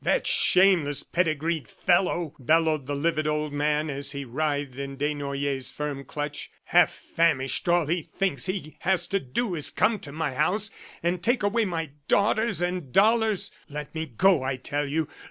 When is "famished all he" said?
6.89-8.01